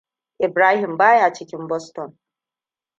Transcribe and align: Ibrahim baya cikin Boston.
Ibrahim 0.41 0.97
baya 0.97 1.33
cikin 1.33 1.67
Boston. 1.67 2.17